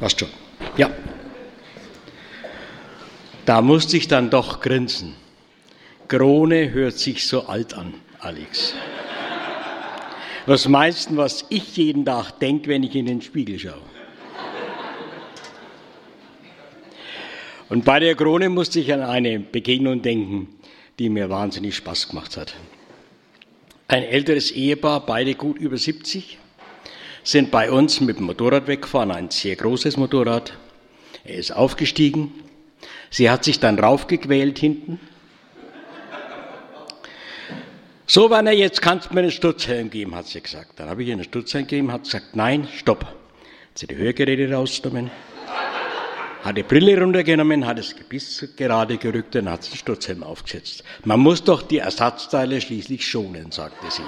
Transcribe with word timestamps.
Passt 0.00 0.20
schon. 0.20 0.28
Ja. 0.76 0.90
Da 3.44 3.62
musste 3.62 3.96
ich 3.96 4.08
dann 4.08 4.30
doch 4.30 4.60
grinsen. 4.60 5.14
Krone 6.06 6.70
hört 6.70 6.98
sich 6.98 7.26
so 7.26 7.46
alt 7.46 7.74
an, 7.74 7.94
Alex. 8.20 8.74
Was 10.46 10.68
meinst 10.68 11.14
was 11.16 11.44
ich 11.50 11.76
jeden 11.76 12.04
Tag 12.04 12.38
denke, 12.38 12.68
wenn 12.68 12.82
ich 12.82 12.94
in 12.94 13.06
den 13.06 13.20
Spiegel 13.20 13.58
schaue? 13.58 13.82
Und 17.68 17.84
bei 17.84 18.00
der 18.00 18.14
Krone 18.14 18.48
musste 18.48 18.80
ich 18.80 18.92
an 18.92 19.02
eine 19.02 19.40
Begegnung 19.40 20.00
denken, 20.00 20.48
die 20.98 21.10
mir 21.10 21.28
wahnsinnig 21.28 21.76
Spaß 21.76 22.08
gemacht 22.08 22.36
hat. 22.36 22.54
Ein 23.90 24.02
älteres 24.02 24.50
Ehepaar, 24.50 25.06
beide 25.06 25.34
gut 25.34 25.56
über 25.56 25.78
70, 25.78 26.36
sind 27.24 27.50
bei 27.50 27.72
uns 27.72 28.02
mit 28.02 28.18
dem 28.18 28.26
Motorrad 28.26 28.66
weggefahren, 28.66 29.10
ein 29.10 29.30
sehr 29.30 29.56
großes 29.56 29.96
Motorrad. 29.96 30.52
Er 31.24 31.36
ist 31.36 31.52
aufgestiegen. 31.52 32.34
Sie 33.08 33.30
hat 33.30 33.44
sich 33.44 33.60
dann 33.60 33.78
raufgequält 33.78 34.58
hinten. 34.58 35.00
So, 38.06 38.28
Werner, 38.28 38.52
jetzt 38.52 38.82
kannst 38.82 39.08
du 39.08 39.14
mir 39.14 39.20
einen 39.20 39.30
Stutzhelm 39.30 39.88
geben, 39.88 40.14
hat 40.14 40.26
sie 40.26 40.42
gesagt. 40.42 40.72
Dann 40.76 40.90
habe 40.90 41.02
ich 41.02 41.08
ihr 41.08 41.14
einen 41.14 41.24
Stutzhelm 41.24 41.66
gegeben, 41.66 41.90
hat 41.90 42.04
gesagt, 42.04 42.36
nein, 42.36 42.68
stopp. 42.76 43.04
Hat 43.04 43.14
sie 43.74 43.86
die 43.86 43.96
Hörgeräte 43.96 44.52
rausgenommen, 44.52 45.10
hat 46.42 46.56
die 46.56 46.62
Brille 46.62 47.00
runtergenommen, 47.00 47.66
hat 47.66 47.78
das 47.78 47.96
Gebiss 47.96 48.46
gerade 48.56 48.96
gerückt 48.96 49.34
und 49.36 49.50
hat 49.50 49.70
den 49.70 49.76
Stutzhelm 49.76 50.22
aufgesetzt. 50.22 50.84
Man 51.04 51.20
muss 51.20 51.42
doch 51.42 51.62
die 51.62 51.78
Ersatzteile 51.78 52.60
schließlich 52.60 53.06
schonen, 53.06 53.50
sagte 53.50 53.90
sie. 53.90 54.02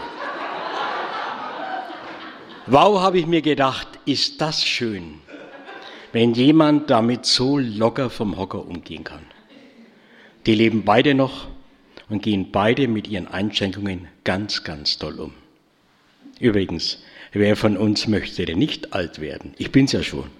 Wow, 2.66 3.00
habe 3.00 3.18
ich 3.18 3.26
mir 3.26 3.42
gedacht, 3.42 3.88
ist 4.04 4.40
das 4.40 4.64
schön, 4.64 5.14
wenn 6.12 6.34
jemand 6.34 6.88
damit 6.88 7.26
so 7.26 7.58
locker 7.58 8.10
vom 8.10 8.36
Hocker 8.36 8.64
umgehen 8.64 9.02
kann. 9.02 9.24
Die 10.46 10.54
leben 10.54 10.84
beide 10.84 11.14
noch 11.14 11.48
und 12.08 12.22
gehen 12.22 12.52
beide 12.52 12.86
mit 12.86 13.08
ihren 13.08 13.26
Einschränkungen 13.26 14.08
ganz, 14.24 14.62
ganz 14.62 14.98
toll 14.98 15.18
um. 15.18 15.32
Übrigens, 16.38 17.02
wer 17.32 17.56
von 17.56 17.76
uns 17.76 18.06
möchte 18.06 18.46
denn 18.46 18.58
nicht 18.58 18.92
alt 18.92 19.20
werden? 19.20 19.52
Ich 19.58 19.72
bin's 19.72 19.92
ja 19.92 20.02
schon. 20.02 20.39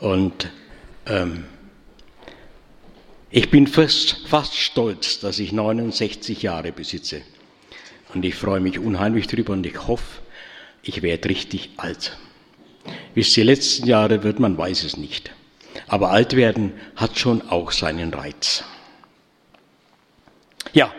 Und 0.00 0.50
ähm, 1.06 1.44
ich 3.30 3.50
bin 3.50 3.66
fast, 3.66 4.26
fast 4.26 4.56
stolz, 4.56 5.20
dass 5.20 5.38
ich 5.38 5.52
69 5.52 6.42
Jahre 6.42 6.72
besitze. 6.72 7.22
Und 8.14 8.24
ich 8.24 8.34
freue 8.34 8.60
mich 8.60 8.78
unheimlich 8.78 9.28
drüber 9.28 9.52
und 9.52 9.64
ich 9.64 9.86
hoffe, 9.86 10.20
ich 10.82 11.02
werde 11.02 11.28
richtig 11.28 11.70
alt. 11.76 12.16
Es 13.14 13.34
die 13.34 13.42
letzten 13.42 13.86
Jahre 13.86 14.22
wird, 14.24 14.40
man 14.40 14.56
weiß 14.56 14.84
es 14.84 14.96
nicht. 14.96 15.30
Aber 15.86 16.10
alt 16.10 16.34
werden 16.34 16.72
hat 16.96 17.18
schon 17.18 17.42
auch 17.42 17.70
seinen 17.70 18.12
Reiz. 18.12 18.64
Ja. 20.72 20.92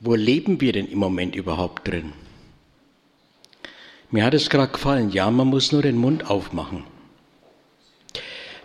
Wo 0.00 0.14
leben 0.14 0.60
wir 0.60 0.72
denn 0.72 0.88
im 0.88 0.98
Moment 0.98 1.36
überhaupt 1.36 1.86
drin? 1.86 2.12
Mir 4.10 4.24
hat 4.24 4.34
es 4.34 4.50
gerade 4.50 4.72
gefallen, 4.72 5.10
ja, 5.10 5.30
man 5.30 5.46
muss 5.46 5.70
nur 5.70 5.82
den 5.82 5.96
Mund 5.96 6.28
aufmachen. 6.28 6.84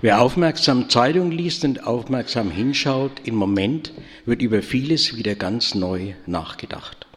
Wer 0.02 0.22
aufmerksam 0.22 0.90
Zeitung 0.90 1.32
liest 1.32 1.64
und 1.64 1.86
aufmerksam 1.86 2.52
hinschaut, 2.52 3.22
im 3.24 3.36
Moment 3.36 3.94
wird 4.26 4.42
über 4.42 4.62
vieles 4.62 5.16
wieder 5.16 5.36
ganz 5.36 5.76
neu 5.76 6.14
nachgedacht. 6.26 7.08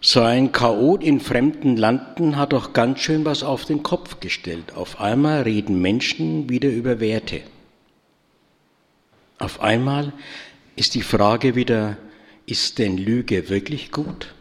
So 0.00 0.20
ein 0.20 0.52
Chaot 0.52 1.02
in 1.02 1.18
fremden 1.18 1.78
Landen 1.78 2.36
hat 2.36 2.52
doch 2.52 2.74
ganz 2.74 3.00
schön 3.00 3.24
was 3.24 3.42
auf 3.42 3.64
den 3.64 3.82
Kopf 3.82 4.20
gestellt. 4.20 4.74
Auf 4.74 5.00
einmal 5.00 5.42
reden 5.42 5.80
Menschen 5.80 6.50
wieder 6.50 6.68
über 6.68 7.00
Werte. 7.00 7.40
Auf 9.38 9.60
einmal 9.62 10.12
ist 10.76 10.94
die 10.94 11.02
Frage 11.02 11.54
wieder, 11.54 11.96
ist 12.44 12.78
denn 12.78 12.98
Lüge 12.98 13.48
wirklich 13.48 13.92
gut? 13.92 14.34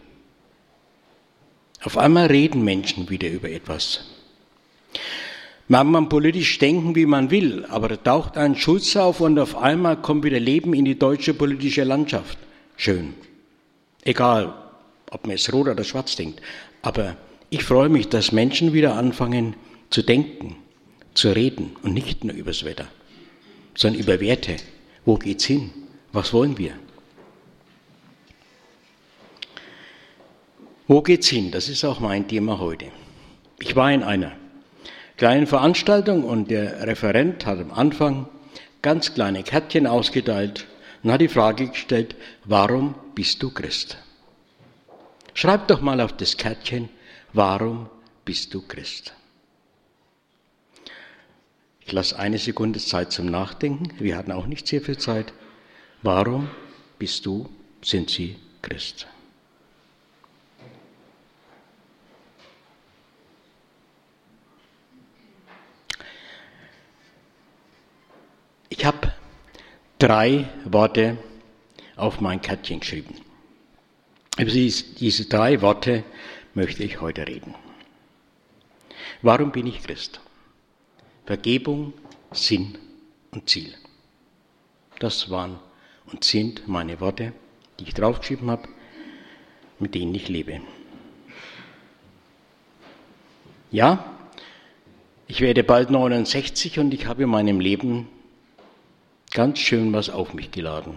Auf 1.83 1.97
einmal 1.97 2.27
reden 2.27 2.63
Menschen 2.63 3.09
wieder 3.09 3.29
über 3.29 3.49
etwas. 3.49 4.05
Man 5.67 5.93
kann 5.93 6.09
politisch 6.09 6.57
denken, 6.59 6.95
wie 6.95 7.05
man 7.05 7.29
will, 7.29 7.65
aber 7.65 7.89
da 7.89 7.97
taucht 7.97 8.37
ein 8.37 8.55
Schutz 8.55 8.95
auf 8.95 9.21
und 9.21 9.39
auf 9.39 9.57
einmal 9.57 10.01
kommt 10.01 10.23
wieder 10.23 10.39
Leben 10.39 10.73
in 10.73 10.85
die 10.85 10.97
deutsche 10.97 11.33
politische 11.33 11.83
Landschaft. 11.83 12.37
Schön. 12.77 13.13
Egal, 14.03 14.53
ob 15.09 15.25
man 15.25 15.35
es 15.35 15.51
rot 15.51 15.67
oder 15.67 15.83
schwarz 15.83 16.15
denkt. 16.15 16.41
Aber 16.81 17.17
ich 17.49 17.63
freue 17.63 17.89
mich, 17.89 18.09
dass 18.09 18.31
Menschen 18.31 18.73
wieder 18.73 18.95
anfangen 18.95 19.55
zu 19.89 20.01
denken, 20.01 20.55
zu 21.13 21.31
reden 21.31 21.75
und 21.83 21.93
nicht 21.93 22.23
nur 22.23 22.35
übers 22.35 22.65
Wetter, 22.65 22.87
sondern 23.75 24.01
über 24.01 24.19
Werte. 24.19 24.55
Wo 25.05 25.17
geht's 25.17 25.45
hin? 25.45 25.69
Was 26.11 26.33
wollen 26.33 26.57
wir? 26.57 26.73
Wo 30.87 31.01
geht's 31.01 31.27
hin? 31.29 31.51
Das 31.51 31.69
ist 31.69 31.85
auch 31.85 32.01
mein 32.01 32.27
Thema 32.27 32.59
heute. 32.59 32.91
Ich 33.59 33.75
war 33.75 33.91
in 33.91 34.03
einer 34.03 34.33
kleinen 35.15 35.47
Veranstaltung 35.47 36.25
und 36.25 36.51
der 36.51 36.85
Referent 36.85 37.45
hat 37.45 37.59
am 37.59 37.71
Anfang 37.71 38.27
ganz 38.81 39.13
kleine 39.13 39.43
Kärtchen 39.43 39.87
ausgeteilt 39.87 40.67
und 41.01 41.11
hat 41.11 41.21
die 41.21 41.29
Frage 41.29 41.67
gestellt, 41.67 42.15
warum 42.43 42.95
bist 43.15 43.41
du 43.41 43.49
Christ? 43.49 43.97
Schreib 45.33 45.67
doch 45.69 45.79
mal 45.79 46.01
auf 46.01 46.11
das 46.17 46.35
Kärtchen, 46.35 46.89
warum 47.31 47.89
bist 48.25 48.53
du 48.53 48.61
Christ? 48.61 49.13
Ich 51.79 51.93
lasse 51.93 52.19
eine 52.19 52.37
Sekunde 52.37 52.79
Zeit 52.79 53.13
zum 53.13 53.27
Nachdenken. 53.27 53.89
Wir 53.99 54.17
hatten 54.17 54.33
auch 54.33 54.47
nicht 54.47 54.67
sehr 54.67 54.81
viel 54.81 54.97
Zeit. 54.97 55.33
Warum 56.01 56.49
bist 56.99 57.25
du, 57.25 57.49
sind 57.81 58.09
Sie 58.09 58.35
Christ? 58.61 59.07
Ich 68.75 68.85
habe 68.85 69.13
drei 69.99 70.49
Worte 70.65 71.19
auf 71.95 72.19
mein 72.21 72.41
Kärtchen 72.41 72.79
geschrieben. 72.79 73.13
Über 74.39 74.49
diese 74.49 75.25
drei 75.25 75.61
Worte 75.61 76.03
möchte 76.55 76.83
ich 76.83 76.99
heute 76.99 77.27
reden. 77.27 77.53
Warum 79.21 79.51
bin 79.51 79.67
ich 79.67 79.83
Christ? 79.83 80.21
Vergebung, 81.27 81.93
Sinn 82.31 82.79
und 83.29 83.47
Ziel. 83.47 83.75
Das 84.97 85.29
waren 85.29 85.59
und 86.07 86.23
sind 86.23 86.67
meine 86.67 86.99
Worte, 86.99 87.31
die 87.79 87.83
ich 87.83 87.93
draufgeschrieben 87.93 88.49
habe, 88.49 88.67
mit 89.77 89.93
denen 89.93 90.15
ich 90.15 90.29
lebe. 90.29 90.61
Ja, 93.69 94.03
ich 95.27 95.41
werde 95.41 95.63
bald 95.63 95.91
69 95.91 96.79
und 96.79 96.91
ich 96.91 97.05
habe 97.05 97.21
in 97.21 97.29
meinem 97.29 97.59
Leben 97.59 98.07
ganz 99.33 99.59
schön 99.59 99.91
was 99.91 100.09
auf 100.09 100.33
mich 100.33 100.51
geladen. 100.51 100.95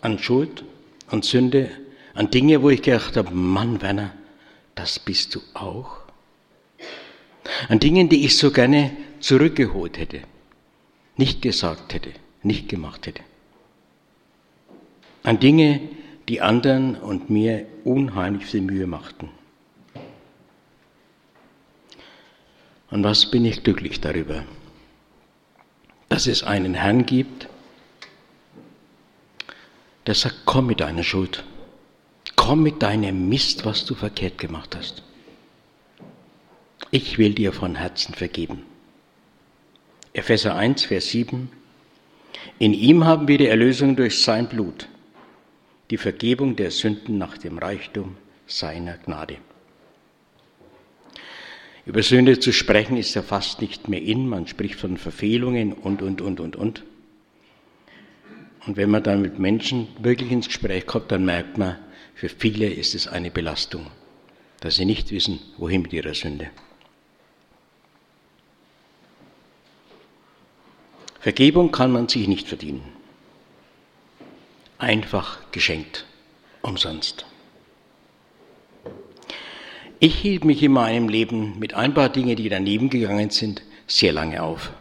An 0.00 0.18
Schuld, 0.18 0.64
an 1.08 1.22
Sünde, 1.22 1.70
an 2.14 2.30
Dinge, 2.30 2.62
wo 2.62 2.70
ich 2.70 2.82
gedacht 2.82 3.16
habe, 3.16 3.30
Mann, 3.32 3.82
Werner, 3.82 4.12
das 4.74 4.98
bist 4.98 5.34
du 5.34 5.40
auch. 5.54 5.98
An 7.68 7.78
Dingen, 7.78 8.08
die 8.08 8.24
ich 8.24 8.36
so 8.36 8.50
gerne 8.50 8.96
zurückgeholt 9.20 9.98
hätte, 9.98 10.22
nicht 11.16 11.42
gesagt 11.42 11.94
hätte, 11.94 12.12
nicht 12.42 12.68
gemacht 12.68 13.06
hätte. 13.06 13.22
An 15.22 15.40
Dinge, 15.40 15.80
die 16.28 16.40
anderen 16.40 16.96
und 16.96 17.30
mir 17.30 17.66
unheimlich 17.84 18.46
viel 18.46 18.60
Mühe 18.60 18.86
machten. 18.86 19.30
Und 22.90 23.02
was 23.02 23.30
bin 23.30 23.44
ich 23.44 23.62
glücklich 23.62 24.00
darüber? 24.00 24.44
Dass 26.08 26.26
es 26.26 26.42
einen 26.42 26.74
Herrn 26.74 27.06
gibt, 27.06 27.48
der 30.06 30.14
sagt, 30.14 30.42
komm 30.44 30.66
mit 30.66 30.80
deiner 30.80 31.02
Schuld, 31.02 31.44
komm 32.36 32.62
mit 32.62 32.82
deinem 32.82 33.28
Mist, 33.28 33.64
was 33.64 33.84
du 33.84 33.94
verkehrt 33.94 34.38
gemacht 34.38 34.76
hast. 34.76 35.02
Ich 36.90 37.18
will 37.18 37.34
dir 37.34 37.52
von 37.52 37.74
Herzen 37.74 38.14
vergeben. 38.14 38.62
Epheser 40.12 40.54
1, 40.54 40.84
Vers 40.84 41.10
7. 41.10 41.50
In 42.58 42.72
ihm 42.72 43.04
haben 43.04 43.28
wir 43.28 43.38
die 43.38 43.48
Erlösung 43.48 43.96
durch 43.96 44.22
sein 44.22 44.48
Blut, 44.48 44.88
die 45.90 45.96
Vergebung 45.96 46.56
der 46.56 46.70
Sünden 46.70 47.18
nach 47.18 47.36
dem 47.36 47.58
Reichtum 47.58 48.16
seiner 48.46 48.96
Gnade. 48.98 49.38
Über 51.86 52.02
Sünde 52.02 52.40
zu 52.40 52.52
sprechen 52.52 52.96
ist 52.96 53.14
ja 53.14 53.22
fast 53.22 53.60
nicht 53.60 53.88
mehr 53.88 54.02
in. 54.02 54.28
Man 54.28 54.48
spricht 54.48 54.74
von 54.74 54.96
Verfehlungen 54.96 55.72
und, 55.72 56.02
und, 56.02 56.20
und, 56.20 56.40
und, 56.40 56.56
und. 56.56 56.82
Und 58.66 58.76
wenn 58.76 58.90
man 58.90 59.04
dann 59.04 59.22
mit 59.22 59.38
Menschen 59.38 59.86
wirklich 60.00 60.32
ins 60.32 60.48
Gespräch 60.48 60.84
kommt, 60.84 61.12
dann 61.12 61.24
merkt 61.24 61.56
man, 61.56 61.78
für 62.16 62.28
viele 62.28 62.68
ist 62.68 62.96
es 62.96 63.06
eine 63.06 63.30
Belastung, 63.30 63.86
dass 64.58 64.74
sie 64.74 64.84
nicht 64.84 65.12
wissen, 65.12 65.38
wohin 65.58 65.82
mit 65.82 65.92
ihrer 65.92 66.14
Sünde. 66.14 66.50
Vergebung 71.20 71.70
kann 71.70 71.92
man 71.92 72.08
sich 72.08 72.26
nicht 72.26 72.48
verdienen. 72.48 72.82
Einfach 74.78 75.38
geschenkt, 75.52 76.04
umsonst. 76.62 77.26
Ich 79.98 80.16
hielt 80.16 80.44
mich 80.44 80.62
in 80.62 80.72
meinem 80.72 81.08
Leben 81.08 81.58
mit 81.58 81.74
ein 81.74 81.94
paar 81.94 82.08
Dingen, 82.08 82.36
die 82.36 82.48
daneben 82.48 82.90
gegangen 82.90 83.30
sind, 83.30 83.62
sehr 83.86 84.12
lange 84.12 84.42
auf. 84.42 84.72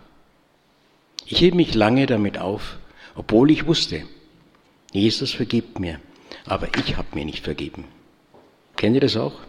Ich 1.26 1.40
hielt 1.40 1.56
mich 1.56 1.74
lange 1.74 2.06
damit 2.06 2.38
auf, 2.38 2.78
obwohl 3.16 3.50
ich 3.52 3.66
wusste, 3.66 4.04
Jesus 4.92 5.32
vergibt 5.32 5.80
mir, 5.80 6.00
aber 6.46 6.68
ich 6.78 6.98
habe 6.98 7.08
mir 7.14 7.26
nicht 7.26 7.44
vergeben. 7.44 7.86
Kennt 8.76 8.96
ihr 8.96 9.02
das 9.02 9.16
auch? 9.18 9.40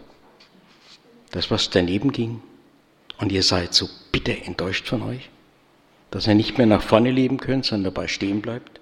Das, 1.31 1.51
was 1.51 1.69
daneben 1.69 2.11
ging? 2.11 2.41
Und 3.17 3.31
ihr 3.31 3.43
seid 3.43 3.73
so 3.73 3.89
bitter 4.11 4.45
enttäuscht 4.45 4.87
von 4.87 5.01
euch? 5.01 5.29
dass 6.11 6.27
er 6.27 6.35
nicht 6.35 6.57
mehr 6.57 6.67
nach 6.67 6.81
vorne 6.81 7.11
leben 7.11 7.37
könnt, 7.37 7.65
sondern 7.65 7.93
dabei 7.93 8.07
stehen 8.07 8.41
bleibt? 8.41 8.79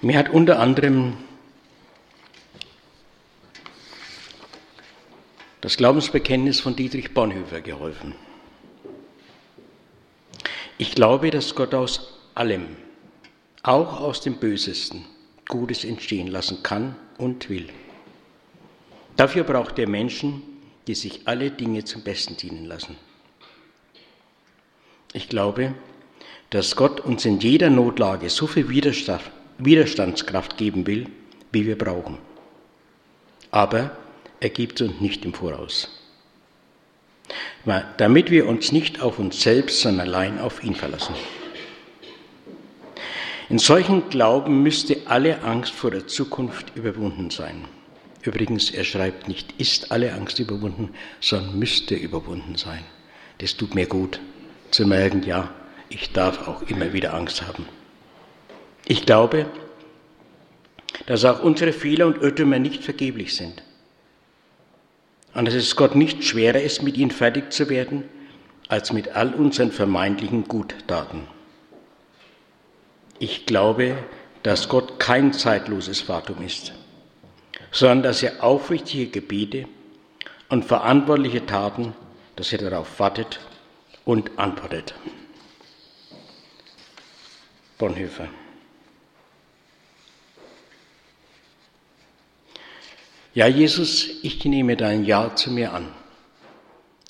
Mir 0.00 0.16
hat 0.16 0.28
unter 0.28 0.60
anderem 0.60 1.16
das 5.60 5.76
Glaubensbekenntnis 5.76 6.60
von 6.60 6.76
Dietrich 6.76 7.12
Bonhoeffer 7.14 7.60
geholfen. 7.60 8.14
Ich 10.78 10.94
glaube, 10.94 11.30
dass 11.32 11.56
Gott 11.56 11.74
aus 11.74 12.14
allem, 12.36 12.76
auch 13.64 14.00
aus 14.00 14.20
dem 14.20 14.36
Bösesten, 14.36 15.04
Gutes 15.48 15.82
entstehen 15.82 16.28
lassen 16.28 16.62
kann 16.62 16.94
und 17.16 17.50
will. 17.50 17.68
Dafür 19.16 19.42
braucht 19.42 19.80
er 19.80 19.88
Menschen, 19.88 20.42
die 20.86 20.94
sich 20.94 21.22
alle 21.26 21.50
Dinge 21.50 21.82
zum 21.82 22.02
Besten 22.02 22.36
dienen 22.36 22.66
lassen. 22.66 22.96
Ich 25.12 25.28
glaube, 25.28 25.74
dass 26.50 26.76
Gott 26.76 27.00
uns 27.00 27.24
in 27.24 27.40
jeder 27.40 27.68
Notlage 27.68 28.30
so 28.30 28.46
viel 28.46 28.68
Widerstandskraft 29.58 30.56
geben 30.56 30.86
will, 30.86 31.06
wie 31.52 31.66
wir 31.66 31.76
brauchen. 31.76 32.18
Aber 33.50 33.96
er 34.40 34.50
gibt 34.50 34.80
uns 34.80 35.00
nicht 35.00 35.24
im 35.24 35.34
Voraus. 35.34 35.88
Damit 37.96 38.30
wir 38.30 38.46
uns 38.46 38.72
nicht 38.72 39.02
auf 39.02 39.18
uns 39.18 39.40
selbst, 39.42 39.80
sondern 39.80 40.08
allein 40.08 40.38
auf 40.38 40.62
ihn 40.62 40.74
verlassen. 40.74 41.14
In 43.50 43.58
solchen 43.58 44.08
Glauben 44.10 44.62
müsste 44.62 44.98
alle 45.06 45.42
Angst 45.42 45.72
vor 45.72 45.90
der 45.90 46.06
Zukunft 46.06 46.76
überwunden 46.76 47.30
sein. 47.30 47.64
Übrigens, 48.22 48.70
er 48.70 48.84
schreibt 48.84 49.26
nicht, 49.26 49.54
ist 49.58 49.90
alle 49.90 50.12
Angst 50.12 50.38
überwunden, 50.38 50.90
sondern 51.20 51.58
müsste 51.58 51.94
überwunden 51.94 52.56
sein. 52.56 52.84
Das 53.38 53.56
tut 53.56 53.74
mir 53.74 53.86
gut, 53.86 54.20
zu 54.70 54.86
merken, 54.86 55.22
ja, 55.22 55.50
ich 55.88 56.12
darf 56.12 56.46
auch 56.46 56.62
immer 56.62 56.92
wieder 56.92 57.14
Angst 57.14 57.42
haben. 57.46 57.66
Ich 58.88 59.06
glaube, 59.06 59.46
dass 61.06 61.24
auch 61.24 61.42
unsere 61.42 61.72
Fehler 61.72 62.06
und 62.08 62.20
Irrtümer 62.20 62.58
nicht 62.58 62.82
vergeblich 62.82 63.36
sind. 63.36 63.62
Und 65.34 65.44
dass 65.44 65.54
es 65.54 65.76
Gott 65.76 65.94
nicht 65.94 66.24
schwerer 66.24 66.60
ist, 66.60 66.82
mit 66.82 66.96
ihnen 66.96 67.12
fertig 67.12 67.52
zu 67.52 67.68
werden, 67.68 68.02
als 68.68 68.92
mit 68.92 69.10
all 69.10 69.32
unseren 69.32 69.70
vermeintlichen 69.70 70.48
Guttaten. 70.48 71.28
Ich 73.20 73.46
glaube, 73.46 73.96
dass 74.42 74.68
Gott 74.68 74.98
kein 74.98 75.32
zeitloses 75.32 76.00
Fatum 76.00 76.42
ist 76.42 76.72
sondern 77.70 78.02
dass 78.02 78.22
er 78.22 78.42
aufrichtige 78.42 79.08
Gebete 79.08 79.66
und 80.48 80.64
verantwortliche 80.64 81.44
Taten, 81.44 81.94
dass 82.36 82.52
er 82.52 82.58
darauf 82.58 82.98
wartet 82.98 83.40
und 84.04 84.38
antwortet. 84.38 84.94
Bonhoeffer. 87.76 88.28
Ja, 93.38 93.46
Jesus, 93.46 94.08
ich 94.24 94.44
nehme 94.44 94.76
dein 94.76 95.04
Ja 95.04 95.36
zu 95.36 95.52
mir 95.52 95.72
an. 95.72 95.86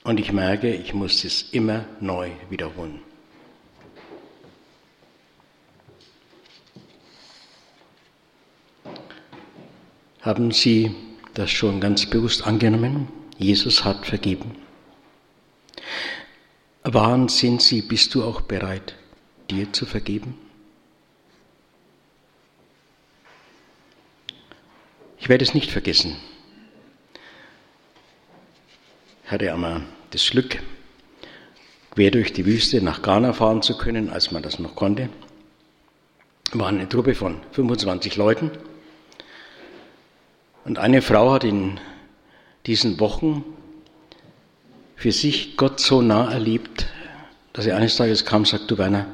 Und 0.04 0.20
ich 0.20 0.30
merke, 0.30 0.70
ich 0.74 0.92
muss 0.92 1.24
es 1.24 1.40
immer 1.52 1.86
neu 2.00 2.28
wiederholen. 2.50 3.00
Haben 10.20 10.50
Sie 10.50 10.94
das 11.32 11.50
schon 11.50 11.80
ganz 11.80 12.04
bewusst 12.04 12.46
angenommen? 12.46 13.08
Jesus 13.38 13.86
hat 13.86 14.04
vergeben. 14.04 14.54
Waren 16.84 17.28
sind 17.28 17.62
Sie, 17.62 17.80
bist 17.80 18.14
du 18.14 18.22
auch 18.22 18.42
bereit, 18.42 18.96
dir 19.48 19.72
zu 19.72 19.86
vergeben? 19.86 20.47
Ich 25.20 25.28
werde 25.28 25.44
es 25.44 25.54
nicht 25.54 25.70
vergessen. 25.70 26.16
Ich 29.24 29.30
hatte 29.30 29.52
einmal 29.52 29.82
das 30.10 30.30
Glück, 30.30 30.62
quer 31.90 32.10
durch 32.10 32.32
die 32.32 32.46
Wüste 32.46 32.80
nach 32.80 33.02
Ghana 33.02 33.32
fahren 33.32 33.62
zu 33.62 33.76
können, 33.76 34.10
als 34.10 34.30
man 34.30 34.42
das 34.42 34.58
noch 34.58 34.74
konnte. 34.74 35.08
Wir 36.52 36.60
waren 36.60 36.76
eine 36.76 36.88
Truppe 36.88 37.14
von 37.14 37.40
25 37.52 38.16
Leuten. 38.16 38.50
Und 40.64 40.78
eine 40.78 41.02
Frau 41.02 41.32
hat 41.32 41.44
in 41.44 41.78
diesen 42.66 43.00
Wochen 43.00 43.44
für 44.96 45.12
sich 45.12 45.56
Gott 45.56 45.80
so 45.80 46.00
nah 46.00 46.30
erlebt, 46.32 46.86
dass 47.52 47.64
sie 47.64 47.72
eines 47.72 47.96
Tages 47.96 48.24
kam 48.24 48.42
und 48.42 48.48
sagte, 48.48 48.66
du 48.66 48.78
Werner, 48.78 49.06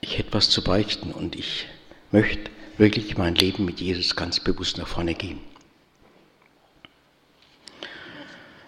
ich 0.00 0.18
hätte 0.18 0.32
was 0.32 0.50
zu 0.50 0.62
beichten 0.62 1.10
und 1.10 1.36
ich 1.36 1.66
möchte 2.12 2.50
wirklich 2.78 3.16
mein 3.16 3.34
Leben 3.34 3.64
mit 3.64 3.80
Jesus 3.80 4.16
ganz 4.16 4.40
bewusst 4.40 4.78
nach 4.78 4.88
vorne 4.88 5.14
gehen. 5.14 5.40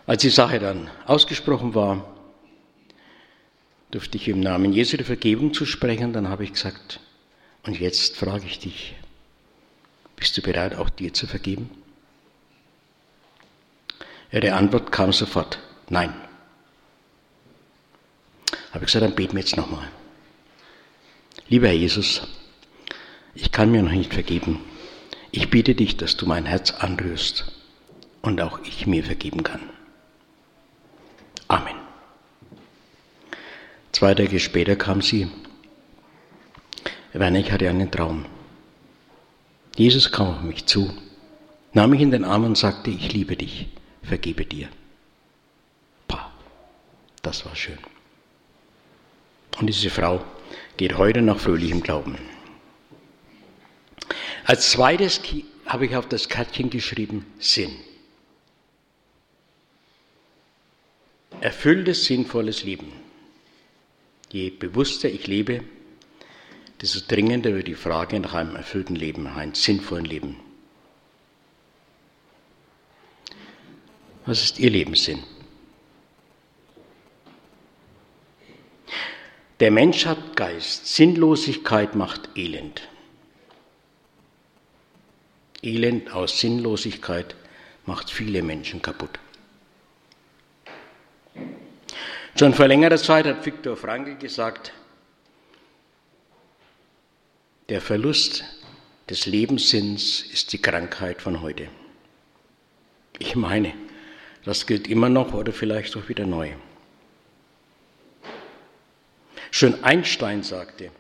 Als 0.07 0.23
die 0.23 0.31
Sache 0.31 0.61
dann 0.61 0.89
ausgesprochen 1.07 1.75
war, 1.75 2.07
durfte 3.91 4.19
ich 4.19 4.29
im 4.29 4.41
Namen 4.41 4.73
Jesu 4.73 4.97
die 4.97 5.05
Vergebung 5.05 5.53
zu 5.53 5.67
sprechen, 5.67 6.13
dann 6.13 6.29
habe 6.29 6.45
ich 6.45 6.53
gesagt, 6.53 7.01
und 7.65 7.79
jetzt 7.81 8.17
frage 8.17 8.47
ich 8.47 8.59
dich, 8.61 8.95
bist 10.15 10.37
du 10.37 10.43
bereit, 10.43 10.77
auch 10.77 10.89
dir 10.89 11.13
zu 11.13 11.27
vergeben? 11.27 11.71
Ihre 14.31 14.55
Antwort 14.55 14.93
kam 14.93 15.13
sofort, 15.13 15.59
nein. 15.89 16.15
Habe 18.73 18.85
ich 18.85 18.93
gesagt, 18.93 19.05
dann 19.05 19.15
beten 19.15 19.35
wir 19.35 19.41
jetzt 19.41 19.57
nochmal. 19.57 19.89
Lieber 21.49 21.69
Herr 21.69 21.75
Jesus, 21.75 22.23
ich 23.37 23.53
kann 23.53 23.71
mir 23.71 23.83
noch 23.83 23.93
nicht 23.93 24.15
vergeben. 24.15 24.61
Ich 25.31 25.51
bitte 25.51 25.75
dich, 25.75 25.97
dass 25.97 26.17
du 26.17 26.27
mein 26.27 26.47
Herz 26.47 26.71
anrührst 26.71 27.45
und 28.23 28.41
auch 28.41 28.61
ich 28.65 28.87
mir 28.87 29.05
vergeben 29.05 29.43
kann. 29.43 29.61
Amen. 31.47 31.77
Zwei 33.93 34.15
Tage 34.15 34.41
später 34.41 34.77
kam 34.77 35.03
sie. 35.03 35.29
Werner, 37.13 37.39
ich 37.39 37.53
hatte 37.53 37.69
einen 37.69 37.91
Traum. 37.91 38.25
Jesus 39.77 40.11
kam 40.11 40.29
auf 40.29 40.43
mich 40.43 40.67
zu, 40.67 40.93
nahm 41.73 41.91
mich 41.91 42.01
in 42.01 42.11
den 42.11 42.25
Arm 42.25 42.45
und 42.45 42.57
sagte, 42.57 42.91
ich 42.91 43.13
liebe 43.13 43.37
dich, 43.37 43.69
vergebe 44.03 44.45
dir. 44.45 44.69
Pah, 46.09 46.31
das 47.23 47.45
war 47.45 47.55
schön. 47.55 47.79
Und 49.59 49.67
diese 49.67 49.91
Frau 49.91 50.23
geht 50.77 50.97
heute 50.97 51.23
nach 51.23 51.39
fröhlichem 51.39 51.83
Glauben. 51.83 52.19
Als 54.47 54.71
zweites 54.71 55.21
habe 55.67 55.87
ich 55.87 55.97
auf 55.97 56.09
das 56.09 56.29
Kärtchen 56.29 56.71
geschrieben 56.71 57.27
Sinn. 57.41 57.75
Erfülltes, 61.41 62.05
sinnvolles 62.05 62.63
Leben. 62.63 62.93
Je 64.31 64.51
bewusster 64.51 65.09
ich 65.09 65.27
lebe, 65.27 65.65
desto 66.81 67.01
dringender 67.09 67.55
wird 67.55 67.67
die 67.67 67.75
Frage 67.75 68.21
nach 68.21 68.35
einem 68.35 68.55
erfüllten 68.55 68.95
Leben, 68.95 69.27
einem 69.27 69.55
sinnvollen 69.55 70.05
Leben. 70.05 70.37
Was 74.27 74.45
ist 74.45 74.61
Ihr 74.61 74.71
Lebenssinn? 74.71 75.25
Der 79.59 79.73
Mensch 79.73 80.07
hat 80.07 80.37
Geist. 80.37 80.87
Sinnlosigkeit 80.87 81.97
macht 81.97 82.31
Elend. 82.37 82.89
Elend 85.67 86.13
aus 86.13 86.39
Sinnlosigkeit 86.39 87.35
macht 87.87 88.09
viele 88.09 88.41
Menschen 88.41 88.81
kaputt. 88.81 89.19
Schon 92.39 92.55
vor 92.55 92.69
längerer 92.69 92.99
Zeit 92.99 93.27
hat 93.27 93.45
Viktor 93.45 93.77
Frankl 93.77 94.15
gesagt, 94.15 94.73
der 97.69 97.81
Verlust 97.81 98.45
des 99.11 99.27
Lebenssinns 99.27 100.23
ist 100.23 100.53
die 100.53 100.63
Krankheit 100.63 101.21
von 101.21 101.43
heute. 101.43 101.69
Ich 103.19 103.35
meine, 103.35 103.75
das 104.45 104.67
gilt 104.67 104.87
immer 104.87 105.09
noch 105.09 105.35
oder 105.35 105.53
vielleicht 105.53 105.97
auch 105.97 106.09
wieder 106.09 106.27
neu. 106.27 106.53
Schon 109.51 109.83
Einstein 109.83 110.45
sagte, 110.45 110.93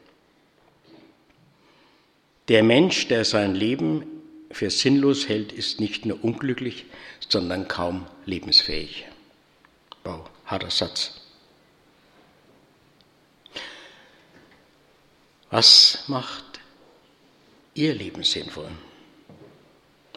der 2.48 2.64
Mensch, 2.64 3.06
der 3.06 3.24
sein 3.24 3.54
Leben 3.54 4.15
für 4.56 4.70
sinnlos 4.70 5.28
hält, 5.28 5.52
ist 5.52 5.80
nicht 5.80 6.06
nur 6.06 6.24
unglücklich, 6.24 6.86
sondern 7.28 7.68
kaum 7.68 8.06
lebensfähig. 8.24 9.04
Wow, 10.02 10.30
harter 10.46 10.70
Satz. 10.70 11.20
Was 15.50 16.04
macht 16.06 16.60
Ihr 17.74 17.94
Leben 17.94 18.24
sinnvoll? 18.24 18.70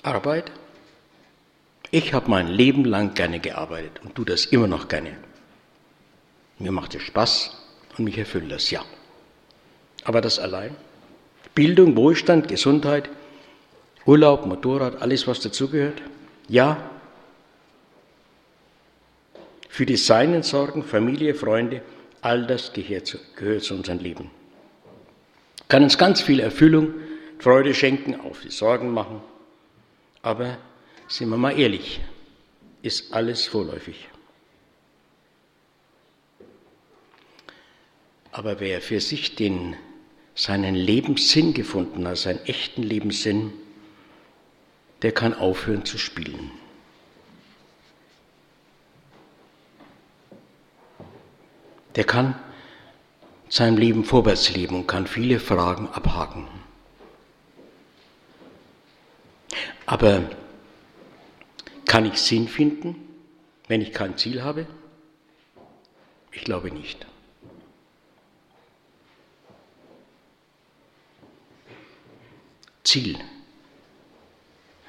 Arbeit? 0.03 0.53
Ich 1.91 2.13
habe 2.13 2.29
mein 2.29 2.47
Leben 2.47 2.85
lang 2.85 3.15
gerne 3.15 3.41
gearbeitet 3.41 3.99
und 4.03 4.15
tue 4.15 4.25
das 4.25 4.45
immer 4.45 4.67
noch 4.67 4.87
gerne. 4.87 5.17
Mir 6.59 6.71
macht 6.71 6.95
es 6.95 7.01
Spaß 7.03 7.57
und 7.97 8.05
mich 8.05 8.17
erfüllt 8.17 8.49
das, 8.49 8.71
ja. 8.71 8.85
Aber 10.05 10.21
das 10.21 10.39
allein? 10.39 10.73
Bildung, 11.55 11.97
Wohlstand, 11.97 12.47
Gesundheit, 12.47 13.09
Urlaub, 14.09 14.47
Motorrad, 14.47 15.03
alles, 15.03 15.27
was 15.27 15.39
dazugehört? 15.39 16.01
Ja. 16.47 16.89
Für 19.69 19.85
die 19.85 19.97
Seinen 19.97 20.41
sorgen, 20.41 20.81
Familie, 20.81 21.35
Freunde, 21.35 21.83
all 22.21 22.47
das 22.47 22.73
gehört 22.73 23.05
zu, 23.05 23.19
gehört 23.35 23.61
zu 23.61 23.75
unserem 23.75 23.99
Leben. 23.99 24.31
Kann 25.67 25.83
uns 25.83 25.99
ganz 25.99 26.21
viel 26.21 26.39
Erfüllung, 26.39 26.95
Freude 27.37 27.75
schenken, 27.75 28.19
auch 28.19 28.35
viel 28.35 28.49
Sorgen 28.49 28.91
machen. 28.91 29.21
Aber 30.23 30.57
sind 31.07 31.29
wir 31.29 31.37
mal 31.37 31.59
ehrlich, 31.59 31.99
ist 32.81 33.13
alles 33.13 33.45
vorläufig. 33.45 34.09
Aber 38.31 38.59
wer 38.59 38.81
für 38.81 39.01
sich 39.01 39.35
den, 39.35 39.75
seinen 40.33 40.73
Lebenssinn 40.73 41.53
gefunden 41.53 42.07
hat, 42.07 42.17
seinen 42.17 42.43
echten 42.45 42.81
Lebenssinn, 42.81 43.53
der 45.01 45.11
kann 45.11 45.33
aufhören 45.33 45.85
zu 45.85 45.97
spielen. 45.97 46.51
Der 51.95 52.03
kann 52.03 52.35
sein 53.49 53.77
Leben 53.77 54.03
vorwärts 54.03 54.51
leben 54.51 54.75
und 54.75 54.87
kann 54.87 55.07
viele 55.07 55.39
Fragen 55.39 55.87
abhaken. 55.89 56.47
Aber 59.85 60.29
kann 61.85 62.05
ich 62.05 62.21
Sinn 62.21 62.47
finden, 62.47 62.95
wenn 63.67 63.81
ich 63.81 63.91
kein 63.91 64.17
Ziel 64.17 64.43
habe? 64.43 64.67
Ich 66.31 66.43
glaube 66.43 66.69
nicht. 66.71 67.07
Ziel. 72.83 73.17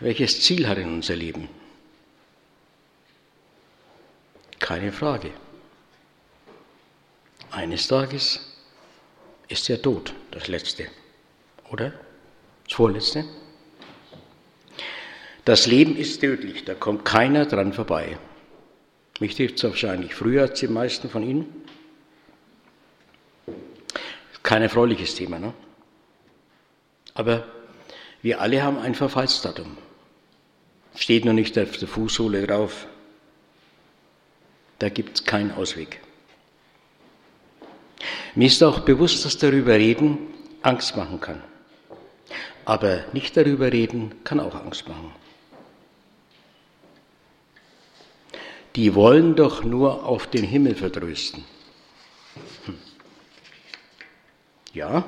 Welches 0.01 0.41
Ziel 0.41 0.67
hat 0.67 0.79
in 0.79 0.95
unser 0.95 1.15
Leben? 1.15 1.49
Keine 4.59 4.93
Frage. 4.93 5.31
Eines 7.51 7.87
Tages 7.87 8.41
ist 9.49 9.69
der 9.69 9.83
Tod 9.83 10.15
das 10.31 10.49
Letzte, 10.49 10.87
oder? 11.71 11.93
Das 12.65 12.75
Vorletzte? 12.75 13.25
Das 15.45 15.67
Leben 15.67 15.97
ist 15.97 16.21
tödlich, 16.21 16.65
da 16.65 16.75
kommt 16.75 17.05
keiner 17.05 17.45
dran 17.45 17.73
vorbei. 17.73 18.17
Mich 19.19 19.35
trifft 19.35 19.57
es 19.57 19.65
wahrscheinlich 19.65 20.15
früher 20.15 20.43
als 20.43 20.61
die 20.61 20.69
meisten 20.69 21.11
von 21.11 21.23
Ihnen. 21.23 21.67
Kein 24.43 24.63
erfreuliches 24.63 25.15
Thema, 25.15 25.39
ne? 25.39 25.53
Aber 27.13 27.47
wir 28.23 28.41
alle 28.41 28.63
haben 28.63 28.79
ein 28.79 28.95
Verfallsdatum. 28.95 29.77
Steht 30.95 31.25
noch 31.25 31.33
nicht 31.33 31.59
auf 31.59 31.77
der 31.77 31.89
Fußsohle 31.89 32.47
drauf. 32.47 32.87
Da 34.79 34.89
gibt 34.89 35.19
es 35.19 35.25
keinen 35.25 35.53
Ausweg. 35.53 36.01
Mir 38.35 38.47
ist 38.47 38.63
auch 38.63 38.81
bewusst, 38.81 39.25
dass 39.25 39.39
darüber 39.39 39.75
reden 39.75 40.19
Angst 40.63 40.97
machen 40.97 41.21
kann. 41.21 41.43
Aber 42.65 43.05
nicht 43.13 43.37
darüber 43.37 43.73
reden 43.73 44.15
kann 44.25 44.41
auch 44.41 44.55
Angst 44.55 44.89
machen. 44.89 45.13
Die 48.77 48.95
wollen 48.95 49.35
doch 49.35 49.65
nur 49.65 50.05
auf 50.05 50.29
den 50.29 50.45
Himmel 50.45 50.77
vertrösten. 50.77 51.45
Hm. 52.67 52.79
Ja, 54.73 55.05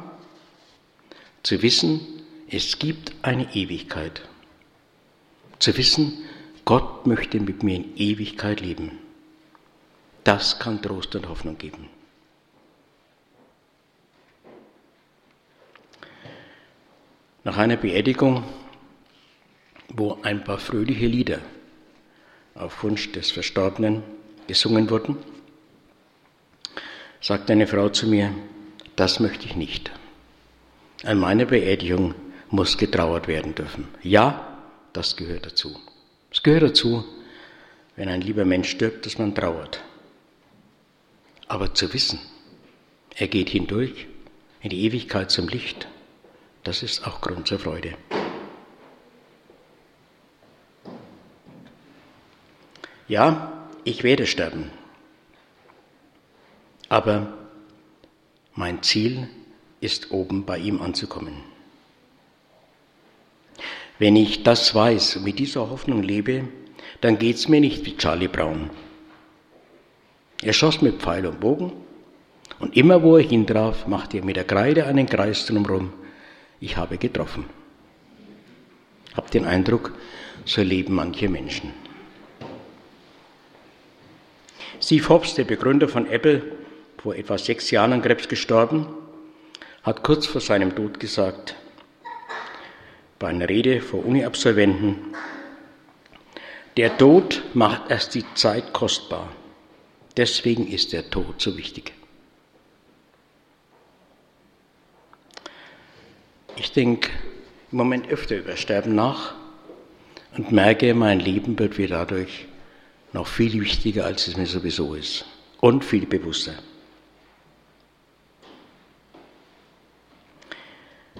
zu 1.42 1.62
wissen, 1.62 2.00
es 2.48 2.78
gibt 2.78 3.12
eine 3.22 3.54
Ewigkeit. 3.54 4.22
Zu 5.62 5.76
wissen, 5.76 6.24
Gott 6.64 7.06
möchte 7.06 7.38
mit 7.38 7.62
mir 7.62 7.76
in 7.76 7.96
Ewigkeit 7.96 8.60
leben. 8.60 8.98
Das 10.24 10.58
kann 10.58 10.82
Trost 10.82 11.14
und 11.14 11.28
Hoffnung 11.28 11.56
geben. 11.56 11.88
Nach 17.44 17.56
einer 17.58 17.76
Beerdigung, 17.76 18.42
wo 19.86 20.18
ein 20.22 20.42
paar 20.42 20.58
fröhliche 20.58 21.06
Lieder 21.06 21.38
auf 22.56 22.82
Wunsch 22.82 23.12
des 23.12 23.30
Verstorbenen 23.30 24.02
gesungen 24.48 24.90
wurden, 24.90 25.16
sagte 27.20 27.52
eine 27.52 27.68
Frau 27.68 27.88
zu 27.88 28.08
mir, 28.08 28.34
das 28.96 29.20
möchte 29.20 29.46
ich 29.46 29.54
nicht. 29.54 29.92
An 31.04 31.20
meiner 31.20 31.44
Beerdigung 31.44 32.16
muss 32.50 32.76
getrauert 32.76 33.28
werden 33.28 33.54
dürfen. 33.54 33.86
Ja, 34.02 34.51
das 34.92 35.16
gehört 35.16 35.46
dazu. 35.46 35.78
Es 36.30 36.42
gehört 36.42 36.62
dazu, 36.62 37.04
wenn 37.96 38.08
ein 38.08 38.20
lieber 38.20 38.44
Mensch 38.44 38.70
stirbt, 38.70 39.06
dass 39.06 39.18
man 39.18 39.34
trauert. 39.34 39.82
Aber 41.46 41.74
zu 41.74 41.92
wissen, 41.92 42.18
er 43.14 43.28
geht 43.28 43.50
hindurch 43.50 44.06
in 44.60 44.70
die 44.70 44.84
Ewigkeit 44.84 45.30
zum 45.30 45.48
Licht, 45.48 45.86
das 46.64 46.82
ist 46.82 47.06
auch 47.06 47.20
Grund 47.20 47.46
zur 47.48 47.58
Freude. 47.58 47.94
Ja, 53.08 53.68
ich 53.84 54.04
werde 54.04 54.26
sterben, 54.26 54.70
aber 56.88 57.36
mein 58.54 58.82
Ziel 58.82 59.28
ist 59.80 60.12
oben 60.12 60.46
bei 60.46 60.58
ihm 60.58 60.80
anzukommen. 60.80 61.51
Wenn 64.02 64.16
ich 64.16 64.42
das 64.42 64.74
weiß 64.74 65.18
und 65.18 65.24
mit 65.26 65.38
dieser 65.38 65.70
Hoffnung 65.70 66.02
lebe, 66.02 66.48
dann 67.02 67.20
geht 67.20 67.36
es 67.36 67.46
mir 67.46 67.60
nicht 67.60 67.86
wie 67.86 67.96
Charlie 67.96 68.26
Brown. 68.26 68.68
Er 70.42 70.52
schoss 70.52 70.82
mit 70.82 71.00
Pfeil 71.00 71.24
und 71.24 71.38
Bogen 71.38 71.70
und 72.58 72.76
immer 72.76 73.04
wo 73.04 73.16
er 73.16 73.22
hintraf, 73.22 73.86
machte 73.86 74.16
er 74.16 74.24
mit 74.24 74.34
der 74.34 74.42
Kreide 74.42 74.86
einen 74.86 75.06
Kreis 75.06 75.46
drumherum. 75.46 75.92
Ich 76.58 76.76
habe 76.76 76.98
getroffen. 76.98 77.44
Hab 79.14 79.30
den 79.30 79.44
Eindruck, 79.44 79.92
so 80.46 80.62
leben 80.62 80.96
manche 80.96 81.28
Menschen. 81.28 81.72
Steve 84.80 85.08
Hobbs, 85.10 85.36
der 85.36 85.44
Begründer 85.44 85.86
von 85.86 86.10
Apple, 86.10 86.42
vor 86.98 87.14
etwa 87.14 87.38
sechs 87.38 87.70
Jahren 87.70 87.92
an 87.92 88.02
Krebs 88.02 88.26
gestorben, 88.26 88.84
hat 89.84 90.02
kurz 90.02 90.26
vor 90.26 90.40
seinem 90.40 90.74
Tod 90.74 90.98
gesagt, 90.98 91.54
bei 93.22 93.28
einer 93.28 93.48
Rede 93.48 93.80
vor 93.80 94.04
Uni-Absolventen, 94.04 94.96
der 96.76 96.98
Tod 96.98 97.44
macht 97.54 97.88
erst 97.88 98.16
die 98.16 98.24
Zeit 98.34 98.72
kostbar. 98.72 99.30
Deswegen 100.16 100.66
ist 100.66 100.92
der 100.92 101.08
Tod 101.08 101.40
so 101.40 101.56
wichtig. 101.56 101.92
Ich 106.56 106.72
denke 106.72 107.10
im 107.70 107.78
Moment 107.78 108.08
öfter 108.08 108.38
über 108.38 108.56
Sterben 108.56 108.96
nach 108.96 109.34
und 110.36 110.50
merke, 110.50 110.92
mein 110.92 111.20
Leben 111.20 111.56
wird 111.60 111.78
mir 111.78 111.86
dadurch 111.86 112.46
noch 113.12 113.28
viel 113.28 113.52
wichtiger, 113.60 114.04
als 114.04 114.26
es 114.26 114.36
mir 114.36 114.46
sowieso 114.46 114.94
ist 114.94 115.26
und 115.60 115.84
viel 115.84 116.06
bewusster. 116.06 116.54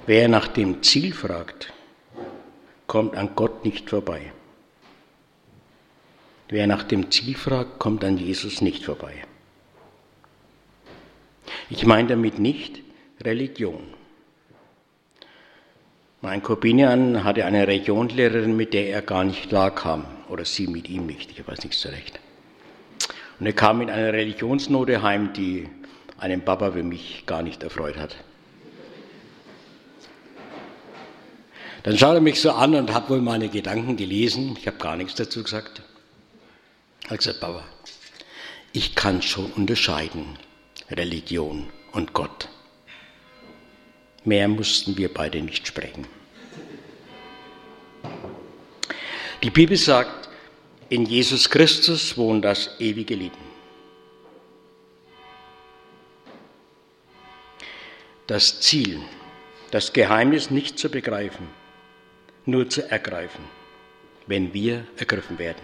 Wer 0.04 0.26
nach 0.26 0.48
dem 0.48 0.82
Ziel 0.82 1.14
fragt, 1.14 1.72
kommt 2.92 3.16
an 3.16 3.30
Gott 3.34 3.64
nicht 3.64 3.88
vorbei. 3.88 4.20
Wer 6.50 6.66
nach 6.66 6.82
dem 6.82 7.10
Ziel 7.10 7.34
fragt, 7.34 7.78
kommt 7.78 8.04
an 8.04 8.18
Jesus 8.18 8.60
nicht 8.60 8.84
vorbei. 8.84 9.14
Ich 11.70 11.86
meine 11.86 12.08
damit 12.08 12.38
nicht 12.38 12.80
Religion. 13.22 13.82
Mein 16.20 16.42
Korbinian 16.42 17.24
hatte 17.24 17.46
eine 17.46 17.66
Religionslehrerin, 17.66 18.54
mit 18.54 18.74
der 18.74 18.90
er 18.90 19.00
gar 19.00 19.24
nicht 19.24 19.48
klarkam, 19.48 20.04
oder 20.28 20.44
sie 20.44 20.66
mit 20.66 20.90
ihm 20.90 21.06
nicht, 21.06 21.30
ich 21.30 21.48
weiß 21.48 21.64
nicht 21.64 21.78
so 21.78 21.88
recht. 21.88 22.20
Und 23.40 23.46
er 23.46 23.54
kam 23.54 23.78
mit 23.78 23.88
einer 23.88 24.12
Religionsnote 24.12 25.00
heim, 25.00 25.32
die 25.32 25.66
einen 26.18 26.42
Papa 26.42 26.74
wie 26.74 26.82
mich 26.82 27.24
gar 27.24 27.42
nicht 27.42 27.62
erfreut 27.62 27.96
hat. 27.96 28.18
Dann 31.82 31.98
schaut 31.98 32.14
er 32.14 32.20
mich 32.20 32.40
so 32.40 32.52
an 32.52 32.74
und 32.74 32.92
hat 32.92 33.10
wohl 33.10 33.20
meine 33.20 33.48
Gedanken 33.48 33.96
gelesen. 33.96 34.56
Ich 34.58 34.66
habe 34.66 34.78
gar 34.78 34.96
nichts 34.96 35.14
dazu 35.14 35.42
gesagt. 35.42 35.82
Er 37.04 37.10
hat 37.10 37.18
gesagt, 37.18 37.40
Papa, 37.40 37.64
ich 38.72 38.94
kann 38.94 39.20
schon 39.20 39.52
unterscheiden, 39.52 40.38
Religion 40.90 41.68
und 41.92 42.12
Gott. 42.12 42.48
Mehr 44.24 44.46
mussten 44.46 44.96
wir 44.96 45.12
beide 45.12 45.42
nicht 45.42 45.66
sprechen. 45.66 46.06
Die 49.42 49.50
Bibel 49.50 49.76
sagt, 49.76 50.28
in 50.88 51.04
Jesus 51.04 51.50
Christus 51.50 52.16
wohnt 52.16 52.44
das 52.44 52.78
ewige 52.78 53.16
Leben. 53.16 53.36
Das 58.28 58.60
Ziel, 58.60 59.00
das 59.72 59.92
Geheimnis 59.92 60.50
nicht 60.50 60.78
zu 60.78 60.88
begreifen, 60.88 61.48
nur 62.44 62.68
zu 62.68 62.90
ergreifen, 62.90 63.44
wenn 64.26 64.52
wir 64.52 64.84
ergriffen 64.96 65.38
werden. 65.38 65.62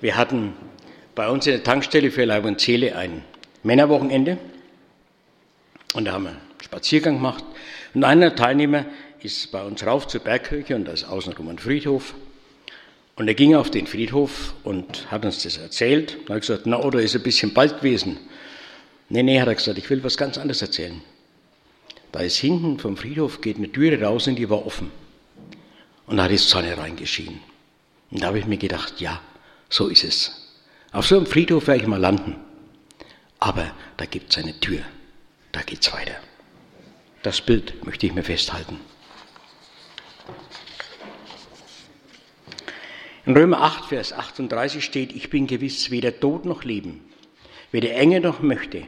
Wir 0.00 0.16
hatten 0.16 0.54
bei 1.14 1.28
uns 1.28 1.46
in 1.46 1.52
der 1.52 1.62
Tankstelle 1.62 2.10
für 2.10 2.24
Leib 2.24 2.44
und 2.44 2.60
Seele 2.60 2.96
ein 2.96 3.22
Männerwochenende 3.62 4.38
und 5.92 6.06
da 6.06 6.12
haben 6.12 6.24
wir 6.24 6.30
einen 6.30 6.40
Spaziergang 6.62 7.16
gemacht 7.16 7.44
und 7.92 8.04
einer 8.04 8.34
Teilnehmer 8.34 8.86
ist 9.20 9.52
bei 9.52 9.62
uns 9.62 9.84
rauf 9.84 10.08
zur 10.08 10.22
Bergkirche 10.22 10.74
und 10.74 10.86
da 10.86 10.92
ist 10.92 11.04
außenrum 11.04 11.48
ein 11.48 11.58
Friedhof 11.58 12.14
und 13.16 13.28
er 13.28 13.34
ging 13.34 13.54
auf 13.54 13.70
den 13.70 13.86
Friedhof 13.86 14.54
und 14.64 15.10
hat 15.10 15.26
uns 15.26 15.42
das 15.42 15.58
erzählt. 15.58 16.16
Da 16.24 16.30
habe 16.30 16.38
ich 16.38 16.46
gesagt, 16.46 16.62
na, 16.64 16.80
oder 16.80 17.02
ist 17.02 17.14
ein 17.14 17.22
bisschen 17.22 17.52
bald 17.52 17.80
gewesen. 17.80 18.18
Nee, 19.12 19.24
nee, 19.24 19.40
hat 19.40 19.48
er 19.48 19.56
gesagt, 19.56 19.76
ich 19.76 19.90
will 19.90 20.04
was 20.04 20.16
ganz 20.16 20.38
anderes 20.38 20.62
erzählen. 20.62 21.02
Da 22.12 22.20
ist 22.20 22.36
hinten 22.36 22.78
vom 22.78 22.96
Friedhof 22.96 23.40
geht 23.40 23.56
eine 23.56 23.70
Türe 23.70 24.00
raus 24.00 24.28
und 24.28 24.36
die 24.36 24.48
war 24.48 24.64
offen. 24.64 24.92
Und 26.06 26.16
da 26.16 26.24
hat 26.24 26.30
die 26.30 26.38
Sonne 26.38 26.78
reingeschienen. 26.78 27.40
Und 28.12 28.22
da 28.22 28.28
habe 28.28 28.38
ich 28.38 28.46
mir 28.46 28.56
gedacht, 28.56 29.00
ja, 29.00 29.20
so 29.68 29.88
ist 29.88 30.04
es. 30.04 30.52
Auf 30.92 31.06
so 31.06 31.16
einem 31.16 31.26
Friedhof 31.26 31.66
werde 31.66 31.82
ich 31.82 31.88
mal 31.88 32.00
landen. 32.00 32.36
Aber 33.40 33.72
da 33.96 34.06
gibt 34.06 34.30
es 34.30 34.38
eine 34.38 34.58
Tür. 34.60 34.82
Da 35.50 35.62
geht's 35.62 35.92
weiter. 35.92 36.14
Das 37.24 37.40
Bild 37.40 37.84
möchte 37.84 38.06
ich 38.06 38.14
mir 38.14 38.22
festhalten. 38.22 38.78
In 43.26 43.36
Römer 43.36 43.60
8, 43.60 43.86
Vers 43.86 44.12
38 44.12 44.84
steht, 44.84 45.12
ich 45.12 45.30
bin 45.30 45.48
gewiss 45.48 45.90
weder 45.90 46.18
Tod 46.18 46.44
noch 46.44 46.62
Leben, 46.62 47.00
weder 47.72 47.92
Enge 47.94 48.20
noch 48.20 48.40
Möchte, 48.40 48.86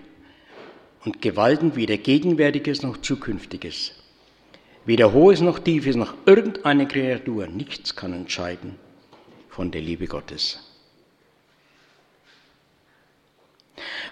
und 1.05 1.21
Gewalten 1.21 1.77
weder 1.77 1.97
Gegenwärtiges 1.97 2.83
noch 2.83 2.97
Zukünftiges, 2.99 3.93
weder 4.85 5.13
Hohes 5.13 5.41
noch 5.41 5.59
Tiefes 5.59 5.97
noch 5.97 6.15
irgendeine 6.27 6.87
Kreatur, 6.87 7.47
nichts 7.47 7.97
kann 7.97 8.13
entscheiden 8.13 8.79
von 9.49 9.71
der 9.71 9.81
Liebe 9.81 10.07
Gottes. 10.07 10.61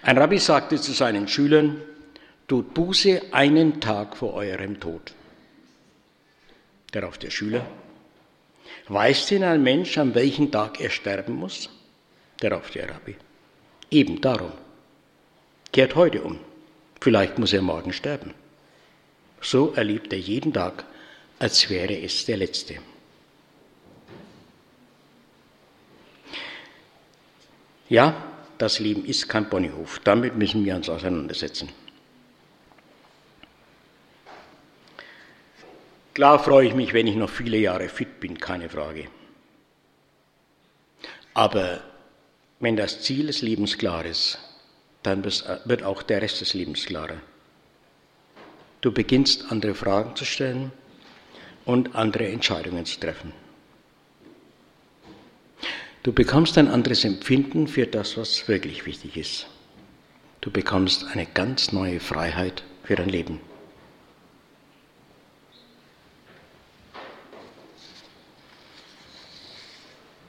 Ein 0.03 0.17
Rabbi 0.17 0.39
sagte 0.39 0.79
zu 0.81 0.91
seinen 0.91 1.27
Schülern, 1.27 1.81
tut 2.47 2.73
Buße 2.73 3.21
einen 3.31 3.79
Tag 3.79 4.17
vor 4.17 4.33
eurem 4.33 4.79
Tod. 4.79 5.13
Darauf 6.91 7.17
der 7.17 7.29
Schüler, 7.29 7.65
weiß 8.87 9.27
denn 9.27 9.43
ein 9.43 9.63
Mensch, 9.63 9.97
an 9.97 10.13
welchem 10.15 10.51
Tag 10.51 10.81
er 10.81 10.89
sterben 10.89 11.35
muss? 11.35 11.69
Darauf 12.39 12.71
der 12.71 12.89
Rabbi, 12.89 13.15
eben 13.89 14.19
darum. 14.19 14.51
Kehrt 15.71 15.95
heute 15.95 16.21
um. 16.23 16.39
Vielleicht 17.01 17.39
muss 17.39 17.51
er 17.51 17.63
morgen 17.63 17.93
sterben. 17.93 18.35
So 19.41 19.73
erlebt 19.73 20.13
er 20.13 20.19
jeden 20.19 20.53
Tag, 20.53 20.85
als 21.39 21.67
wäre 21.69 21.99
es 21.99 22.25
der 22.25 22.37
letzte. 22.37 22.75
Ja, 27.89 28.23
das 28.59 28.77
Leben 28.79 29.03
ist 29.03 29.27
kein 29.27 29.49
Ponyhof. 29.49 29.99
Damit 30.03 30.37
müssen 30.37 30.63
wir 30.63 30.75
uns 30.75 30.87
auseinandersetzen. 30.89 31.69
Klar 36.13 36.37
freue 36.37 36.67
ich 36.67 36.75
mich, 36.75 36.93
wenn 36.93 37.07
ich 37.07 37.15
noch 37.15 37.31
viele 37.31 37.57
Jahre 37.57 37.89
fit 37.89 38.19
bin, 38.19 38.37
keine 38.37 38.69
Frage. 38.69 39.07
Aber 41.33 41.81
wenn 42.59 42.77
das 42.77 43.01
Ziel 43.01 43.25
des 43.25 43.41
Lebens 43.41 43.77
klar 43.77 44.05
ist, 44.05 44.37
dann 45.03 45.23
wird 45.23 45.83
auch 45.83 46.03
der 46.03 46.21
Rest 46.21 46.41
des 46.41 46.53
Lebens 46.53 46.85
klarer. 46.85 47.17
Du 48.81 48.91
beginnst 48.91 49.51
andere 49.51 49.75
Fragen 49.75 50.15
zu 50.15 50.25
stellen 50.25 50.71
und 51.65 51.95
andere 51.95 52.27
Entscheidungen 52.27 52.85
zu 52.85 52.99
treffen. 52.99 53.33
Du 56.03 56.11
bekommst 56.11 56.57
ein 56.57 56.67
anderes 56.67 57.05
Empfinden 57.05 57.67
für 57.67 57.85
das, 57.85 58.17
was 58.17 58.47
wirklich 58.47 58.85
wichtig 58.87 59.17
ist. 59.17 59.47
Du 60.41 60.49
bekommst 60.49 61.05
eine 61.05 61.27
ganz 61.27 61.71
neue 61.71 61.99
Freiheit 61.99 62.63
für 62.83 62.95
dein 62.95 63.09
Leben. 63.09 63.39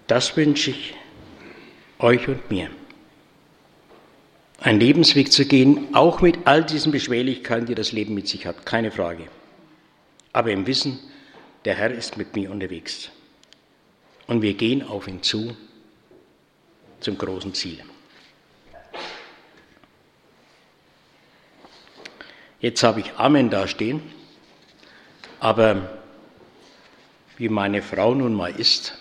Das 0.06 0.36
wünsche 0.36 0.72
ich 0.72 0.94
euch 1.98 2.28
und 2.28 2.50
mir 2.50 2.68
einen 4.62 4.80
Lebensweg 4.80 5.32
zu 5.32 5.44
gehen, 5.44 5.94
auch 5.94 6.20
mit 6.20 6.38
all 6.46 6.64
diesen 6.64 6.92
Beschwerlichkeiten, 6.92 7.66
die 7.66 7.74
das 7.74 7.92
Leben 7.92 8.14
mit 8.14 8.28
sich 8.28 8.46
hat, 8.46 8.64
keine 8.64 8.90
Frage. 8.90 9.26
Aber 10.32 10.50
im 10.50 10.66
Wissen, 10.66 10.98
der 11.64 11.74
Herr 11.74 11.90
ist 11.90 12.16
mit 12.16 12.34
mir 12.34 12.50
unterwegs. 12.50 13.10
Und 14.26 14.42
wir 14.42 14.54
gehen 14.54 14.82
auf 14.82 15.08
ihn 15.08 15.22
zu 15.22 15.56
zum 17.00 17.18
großen 17.18 17.52
Ziel. 17.54 17.82
Jetzt 22.60 22.84
habe 22.84 23.00
ich 23.00 23.12
Amen 23.16 23.50
da 23.50 23.66
stehen, 23.66 24.00
aber 25.40 25.98
wie 27.36 27.48
meine 27.48 27.82
Frau 27.82 28.14
nun 28.14 28.34
mal 28.34 28.52
ist, 28.52 28.96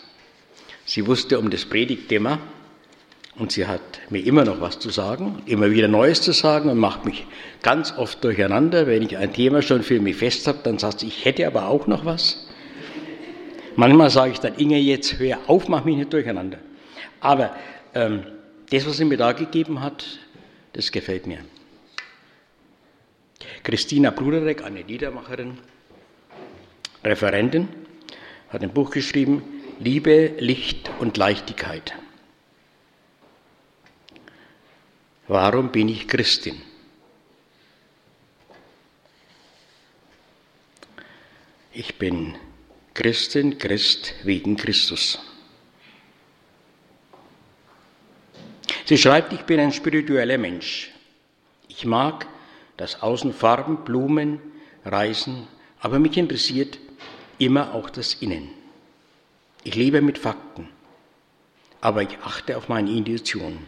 sie 0.85 1.05
wusste 1.05 1.37
um 1.37 1.51
das 1.51 1.65
Predigtthema, 1.65 2.39
und 3.41 3.51
sie 3.51 3.65
hat 3.65 3.81
mir 4.11 4.23
immer 4.23 4.45
noch 4.45 4.61
was 4.61 4.77
zu 4.77 4.91
sagen, 4.91 5.41
immer 5.47 5.71
wieder 5.71 5.87
Neues 5.87 6.21
zu 6.21 6.31
sagen 6.31 6.69
und 6.69 6.77
macht 6.77 7.05
mich 7.05 7.25
ganz 7.63 7.91
oft 7.97 8.23
durcheinander. 8.23 8.85
Wenn 8.85 9.01
ich 9.01 9.17
ein 9.17 9.33
Thema 9.33 9.63
schon 9.63 9.81
für 9.81 9.99
mich 9.99 10.17
fest 10.17 10.45
habe, 10.45 10.59
dann 10.61 10.77
sagt 10.77 10.99
sie, 10.99 11.07
ich 11.07 11.25
hätte 11.25 11.47
aber 11.47 11.65
auch 11.65 11.87
noch 11.87 12.05
was. 12.05 12.47
Manchmal 13.75 14.11
sage 14.11 14.33
ich 14.33 14.39
dann, 14.39 14.53
Inge, 14.59 14.77
jetzt 14.77 15.17
hör 15.17 15.39
auf, 15.47 15.67
mach 15.67 15.83
mich 15.85 15.95
nicht 15.95 16.13
durcheinander. 16.13 16.59
Aber 17.19 17.55
ähm, 17.95 18.21
das, 18.69 18.85
was 18.85 18.97
sie 18.97 19.05
mir 19.05 19.17
da 19.17 19.31
gegeben 19.31 19.81
hat, 19.81 20.05
das 20.73 20.91
gefällt 20.91 21.25
mir. 21.25 21.39
Christina 23.63 24.11
Bruderek, 24.11 24.63
eine 24.63 24.83
Liedermacherin, 24.83 25.57
Referentin, 27.03 27.69
hat 28.49 28.61
ein 28.61 28.71
Buch 28.71 28.91
geschrieben, 28.91 29.41
Liebe, 29.79 30.33
Licht 30.37 30.91
und 30.99 31.17
Leichtigkeit. 31.17 31.95
Warum 35.31 35.71
bin 35.71 35.87
ich 35.87 36.09
Christin? 36.09 36.61
Ich 41.71 41.97
bin 41.97 42.35
Christin, 42.93 43.57
Christ 43.57 44.13
wegen 44.23 44.57
Christus. 44.57 45.19
Sie 48.83 48.97
schreibt, 48.97 49.31
ich 49.31 49.43
bin 49.43 49.61
ein 49.61 49.71
spiritueller 49.71 50.37
Mensch. 50.37 50.91
Ich 51.69 51.85
mag 51.85 52.27
das 52.75 53.01
Außen 53.01 53.33
Farben, 53.33 53.85
Blumen, 53.85 54.41
Reisen, 54.83 55.47
aber 55.79 55.97
mich 55.99 56.17
interessiert 56.17 56.77
immer 57.37 57.73
auch 57.73 57.89
das 57.89 58.15
Innen. 58.15 58.49
Ich 59.63 59.75
lebe 59.75 60.01
mit 60.01 60.17
Fakten, 60.17 60.67
aber 61.79 62.01
ich 62.01 62.17
achte 62.21 62.57
auf 62.57 62.67
meine 62.67 62.91
Intuition 62.91 63.59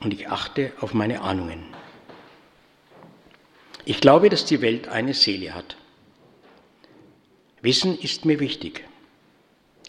und 0.00 0.12
ich 0.12 0.28
achte 0.28 0.72
auf 0.80 0.94
meine 0.94 1.20
Ahnungen. 1.20 1.62
Ich 3.84 4.00
glaube, 4.00 4.28
dass 4.28 4.44
die 4.44 4.60
Welt 4.60 4.88
eine 4.88 5.14
Seele 5.14 5.54
hat. 5.54 5.76
Wissen 7.62 7.98
ist 7.98 8.24
mir 8.24 8.40
wichtig, 8.40 8.84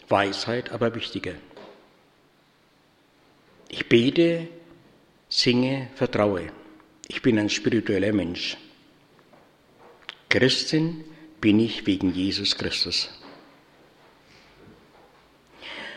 Weisheit 0.08 0.70
aber 0.70 0.94
wichtiger. 0.94 1.34
Ich 3.68 3.88
bete, 3.88 4.48
singe, 5.28 5.88
vertraue. 5.94 6.50
Ich 7.08 7.22
bin 7.22 7.38
ein 7.38 7.50
spiritueller 7.50 8.12
Mensch. 8.12 8.56
Christin 10.28 11.04
bin 11.40 11.60
ich 11.60 11.86
wegen 11.86 12.12
Jesus 12.12 12.56
Christus. 12.56 13.10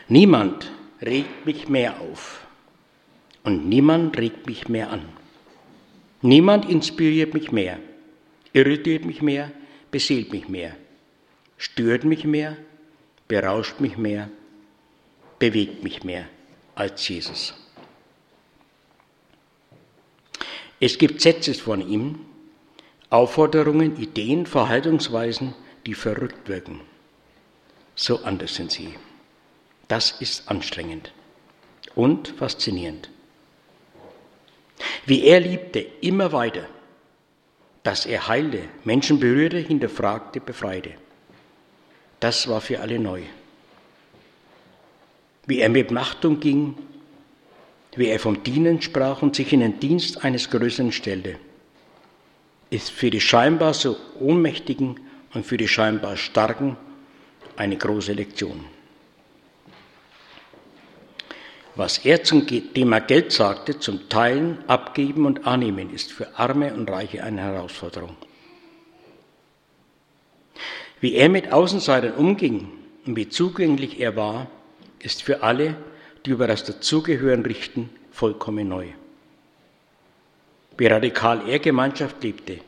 Niemand 0.07 0.71
regt 1.01 1.45
mich 1.45 1.67
mehr 1.67 1.99
auf 2.01 2.40
und 3.43 3.67
niemand 3.67 4.17
regt 4.17 4.47
mich 4.47 4.67
mehr 4.67 4.91
an. 4.91 5.05
Niemand 6.21 6.69
inspiriert 6.69 7.33
mich 7.33 7.51
mehr, 7.51 7.79
irritiert 8.53 9.05
mich 9.05 9.21
mehr, 9.21 9.51
beseelt 9.89 10.31
mich 10.31 10.47
mehr, 10.47 10.75
stört 11.57 12.03
mich 12.03 12.25
mehr, 12.25 12.57
berauscht 13.27 13.79
mich 13.79 13.97
mehr, 13.97 14.29
bewegt 15.39 15.83
mich 15.83 16.03
mehr 16.03 16.27
als 16.75 17.07
Jesus. 17.07 17.55
Es 20.79 20.97
gibt 20.97 21.21
Sätze 21.21 21.53
von 21.53 21.87
ihm, 21.87 22.19
Aufforderungen, 23.09 23.97
Ideen, 23.97 24.45
Verhaltensweisen, 24.45 25.53
die 25.85 25.93
verrückt 25.93 26.47
wirken. 26.47 26.81
So 27.95 28.23
anders 28.23 28.55
sind 28.55 28.71
sie. 28.71 28.93
Das 29.87 30.21
ist 30.21 30.49
anstrengend 30.49 31.11
und 31.93 32.29
faszinierend. 32.29 33.09
Wie 35.05 35.23
er 35.25 35.39
liebte, 35.39 35.79
immer 36.01 36.31
weiter, 36.31 36.67
dass 37.83 38.05
er 38.05 38.27
heilte, 38.27 38.63
Menschen 38.83 39.19
berührte, 39.19 39.57
hinterfragte, 39.57 40.39
befreite. 40.39 40.91
Das 42.19 42.47
war 42.47 42.61
für 42.61 42.79
alle 42.79 42.99
neu. 42.99 43.21
Wie 45.47 45.59
er 45.59 45.69
mit 45.69 45.91
Macht 45.91 46.23
umging, 46.23 46.77
wie 47.95 48.07
er 48.07 48.19
vom 48.19 48.43
Dienen 48.43 48.81
sprach 48.81 49.21
und 49.21 49.35
sich 49.35 49.51
in 49.51 49.59
den 49.61 49.79
Dienst 49.79 50.23
eines 50.23 50.49
Größeren 50.49 50.91
stellte, 50.91 51.37
ist 52.69 52.91
für 52.91 53.09
die 53.09 53.19
scheinbar 53.19 53.73
so 53.73 53.97
Ohnmächtigen 54.19 54.99
und 55.33 55.45
für 55.45 55.57
die 55.57 55.67
scheinbar 55.67 56.15
Starken 56.15 56.77
eine 57.57 57.77
große 57.77 58.13
Lektion. 58.13 58.63
Was 61.75 61.99
er 61.99 62.23
zum 62.23 62.45
Thema 62.47 62.99
Geld 62.99 63.31
sagte, 63.31 63.79
zum 63.79 64.09
Teilen, 64.09 64.57
Abgeben 64.67 65.25
und 65.25 65.47
Annehmen, 65.47 65.93
ist 65.93 66.11
für 66.11 66.37
Arme 66.37 66.73
und 66.73 66.89
Reiche 66.89 67.23
eine 67.23 67.41
Herausforderung. 67.41 68.15
Wie 70.99 71.15
er 71.15 71.29
mit 71.29 71.51
Außenseitern 71.51 72.13
umging 72.13 72.67
und 73.05 73.15
wie 73.15 73.29
zugänglich 73.29 73.99
er 73.99 74.15
war, 74.15 74.47
ist 74.99 75.23
für 75.23 75.43
alle, 75.43 75.75
die 76.25 76.31
über 76.31 76.45
das 76.45 76.63
Dazugehören 76.63 77.43
richten, 77.43 77.89
vollkommen 78.11 78.67
neu. 78.67 78.87
Wie 80.77 80.87
radikal 80.87 81.47
er 81.49 81.59
Gemeinschaft 81.59 82.21
lebte, 82.21 82.59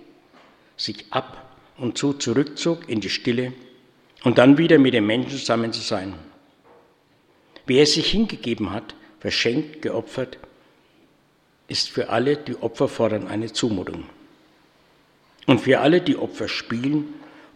sich 0.77 1.05
ab 1.11 1.55
und 1.77 1.97
zu 1.97 2.13
zurückzog 2.13 2.89
in 2.89 3.01
die 3.01 3.09
Stille 3.09 3.53
und 4.23 4.37
dann 4.37 4.57
wieder 4.57 4.79
mit 4.79 4.93
den 4.93 5.05
Menschen 5.05 5.37
zusammen 5.37 5.73
zu 5.73 5.81
sein. 5.81 6.13
Wie 7.65 7.77
er 7.77 7.85
sich 7.85 8.11
hingegeben 8.11 8.71
hat, 8.71 8.95
verschenkt, 9.19 9.81
geopfert, 9.81 10.37
ist 11.67 11.89
für 11.89 12.09
alle, 12.09 12.37
die 12.37 12.61
Opfer 12.61 12.87
fordern, 12.87 13.27
eine 13.27 13.51
Zumutung. 13.51 14.05
Und 15.45 15.61
für 15.61 15.79
alle, 15.79 16.01
die 16.01 16.17
Opfer 16.17 16.47
spielen 16.47 17.13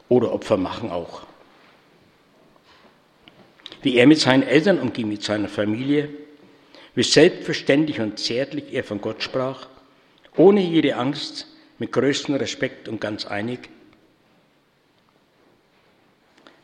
oder 0.09 0.31
Opfer 0.31 0.57
machen, 0.57 0.91
auch. 0.91 1.25
Wie 3.81 3.95
er 3.95 4.07
mit 4.07 4.19
seinen 4.19 4.43
Eltern 4.43 4.79
umging, 4.79 5.07
mit 5.07 5.23
seiner 5.23 5.49
Familie, 5.49 6.09
wie 6.95 7.03
selbstverständlich 7.03 7.99
und 7.99 8.17
zärtlich 8.17 8.73
er 8.73 8.83
von 8.83 9.01
Gott 9.01 9.21
sprach, 9.21 9.67
ohne 10.35 10.61
jede 10.61 10.95
Angst, 10.95 11.47
mit 11.79 11.91
größtem 11.91 12.35
Respekt 12.35 12.87
und 12.87 12.99
ganz 12.99 13.25
einig, 13.25 13.69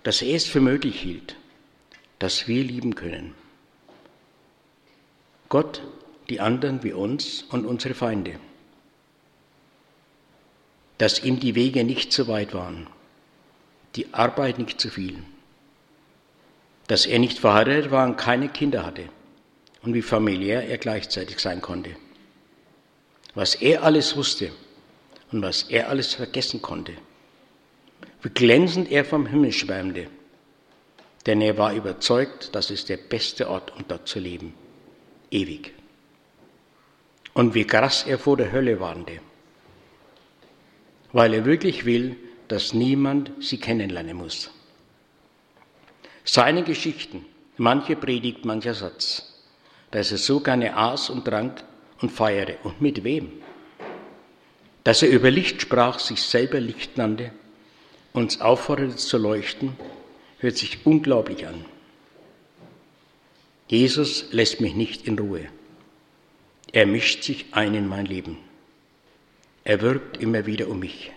dass 0.01 0.21
er 0.21 0.35
es 0.35 0.45
für 0.45 0.59
möglich 0.59 0.99
hielt, 0.99 1.35
dass 2.23 2.47
wir 2.47 2.63
lieben 2.63 2.95
können. 2.95 3.35
Gott, 5.49 5.81
die 6.29 6.39
anderen 6.39 6.81
wie 6.81 6.93
uns 6.93 7.41
und 7.41 7.65
unsere 7.65 7.95
Feinde. 7.95 8.39
Dass 10.97 11.21
ihm 11.21 11.41
die 11.41 11.53
Wege 11.53 11.83
nicht 11.83 12.13
zu 12.13 12.29
weit 12.29 12.53
waren, 12.53 12.87
die 13.97 14.13
Arbeit 14.13 14.57
nicht 14.57 14.79
zu 14.79 14.89
viel. 14.89 15.21
Dass 16.87 17.05
er 17.05 17.19
nicht 17.19 17.39
verheiratet 17.39 17.91
war 17.91 18.07
und 18.07 18.15
keine 18.15 18.47
Kinder 18.47 18.85
hatte 18.85 19.09
und 19.81 19.93
wie 19.93 20.01
familiär 20.01 20.65
er 20.65 20.77
gleichzeitig 20.77 21.39
sein 21.39 21.59
konnte. 21.59 21.93
Was 23.35 23.53
er 23.55 23.83
alles 23.83 24.15
wusste 24.15 24.53
und 25.33 25.41
was 25.41 25.63
er 25.63 25.89
alles 25.89 26.13
vergessen 26.13 26.61
konnte. 26.61 26.93
Wie 28.21 28.29
glänzend 28.29 28.89
er 28.89 29.03
vom 29.03 29.25
Himmel 29.25 29.51
schwärmte, 29.51 30.07
denn 31.25 31.41
er 31.41 31.57
war 31.57 31.73
überzeugt, 31.73 32.49
das 32.53 32.71
ist 32.71 32.89
der 32.89 32.97
beste 32.97 33.49
Ort, 33.49 33.75
um 33.75 33.85
dort 33.87 34.07
zu 34.07 34.19
leben 34.19 34.53
ewig. 35.33 35.73
Und 37.33 37.55
wie 37.55 37.65
krass 37.65 38.05
er 38.07 38.19
vor 38.19 38.37
der 38.37 38.51
Hölle 38.51 38.79
warnte, 38.79 39.19
weil 41.11 41.33
er 41.33 41.45
wirklich 41.45 41.85
will, 41.85 42.15
dass 42.47 42.73
niemand 42.73 43.31
sie 43.39 43.57
kennenlernen 43.57 44.17
muss. 44.17 44.51
Seine 46.23 46.63
Geschichten, 46.63 47.25
manche 47.57 47.95
Predigt, 47.95 48.45
mancher 48.45 48.75
Satz, 48.75 49.33
dass 49.91 50.11
er 50.11 50.17
so 50.17 50.39
gerne 50.39 50.77
aß 50.77 51.09
und 51.09 51.25
trank 51.25 51.63
und 52.01 52.11
feiere 52.11 52.57
und 52.63 52.81
mit 52.81 53.03
wem. 53.03 53.31
Dass 54.83 55.01
er 55.01 55.09
über 55.09 55.31
Licht 55.31 55.61
sprach, 55.61 55.99
sich 55.99 56.21
selber 56.21 56.59
Licht 56.59 56.97
nannte, 56.97 57.31
uns 58.11 58.41
aufforderte 58.41 58.95
zu 58.95 59.17
leuchten, 59.17 59.75
hört 60.43 60.57
sich 60.57 60.85
unglaublich 60.85 61.47
an. 61.47 61.65
Jesus 63.69 64.25
lässt 64.31 64.59
mich 64.59 64.75
nicht 64.75 65.07
in 65.07 65.17
Ruhe. 65.17 65.47
Er 66.73 66.85
mischt 66.85 67.23
sich 67.23 67.45
ein 67.51 67.73
in 67.73 67.87
mein 67.87 68.05
Leben. 68.05 68.37
Er 69.63 69.79
wirkt 69.81 70.17
immer 70.17 70.45
wieder 70.45 70.67
um 70.67 70.79
mich, 70.79 71.11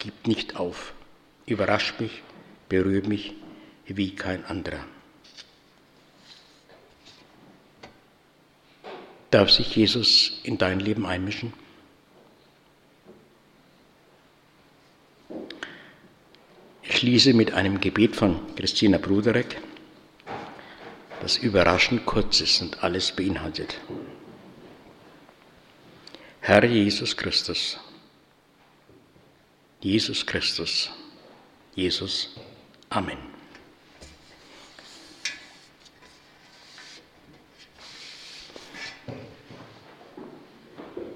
gibt 0.00 0.26
nicht 0.26 0.56
auf, 0.56 0.92
überrascht 1.46 2.00
mich, 2.00 2.22
berührt 2.68 3.06
mich 3.06 3.34
wie 3.86 4.16
kein 4.16 4.44
anderer. 4.44 4.84
Darf 9.30 9.50
sich 9.50 9.76
Jesus 9.76 10.40
in 10.42 10.58
dein 10.58 10.80
Leben 10.80 11.06
einmischen? 11.06 11.52
Ich 16.86 16.98
schließe 16.98 17.32
mit 17.32 17.52
einem 17.52 17.80
Gebet 17.80 18.14
von 18.14 18.54
Christina 18.56 18.98
Bruderek 18.98 19.60
das 21.20 21.38
überraschend 21.38 22.04
kurz 22.04 22.42
ist 22.42 22.60
und 22.60 22.84
alles 22.84 23.10
beinhaltet. 23.12 23.80
Herr 26.42 26.62
Jesus 26.66 27.16
Christus, 27.16 27.80
Jesus 29.80 30.26
Christus, 30.26 30.90
Jesus, 31.74 32.36
Amen. 32.90 33.33